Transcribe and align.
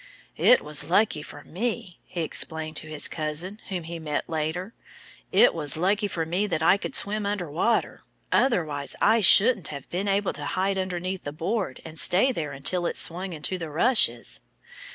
"It 0.37 0.61
was 0.61 0.85
lucky 0.89 1.21
for 1.21 1.43
me" 1.43 1.99
he 2.07 2.21
explained 2.23 2.75
to 2.77 2.87
his 2.87 3.07
cousin, 3.07 3.61
whom 3.69 3.83
he 3.83 3.99
met 3.99 4.27
later 4.27 4.73
"it 5.31 5.53
was 5.53 5.77
lucky 5.77 6.07
for 6.07 6.25
me 6.25 6.47
that 6.47 6.63
I 6.63 6.75
could 6.77 6.95
swim 6.95 7.23
under 7.23 7.51
water. 7.51 8.01
Otherwise 8.31 8.95
I 8.99 9.21
shouldn't 9.21 9.67
have 9.67 9.87
been 9.91 10.07
able 10.07 10.33
to 10.33 10.45
hide 10.57 10.77
beneath 10.89 11.23
the 11.23 11.31
board 11.31 11.81
and 11.85 11.99
stay 11.99 12.31
there 12.31 12.51
until 12.51 12.87
it 12.87 12.97
swung 12.97 13.31
into 13.31 13.59
the 13.59 13.69
rushes." 13.69 14.41